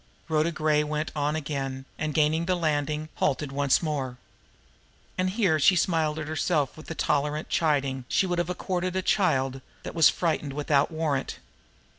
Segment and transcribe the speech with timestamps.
[0.29, 4.17] Rhoda Gray went on again, and gaining the landing, halted once more.
[5.15, 9.03] And here she smiled at herself with the tolerant chiding she would have accorded a
[9.03, 11.37] child that was frightened without warrant.